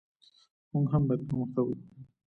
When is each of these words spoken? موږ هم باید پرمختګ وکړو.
موږ 0.71 0.85
هم 0.93 1.03
باید 1.07 1.21
پرمختګ 1.29 1.65
وکړو. 1.67 1.75